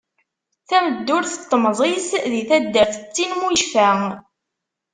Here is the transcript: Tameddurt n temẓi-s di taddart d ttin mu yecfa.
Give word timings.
Tameddurt 0.69 1.33
n 1.41 1.45
temẓi-s 1.49 2.09
di 2.31 2.41
taddart 2.49 2.95
d 3.01 3.03
ttin 3.07 3.31
mu 3.39 3.47
yecfa. 3.57 3.89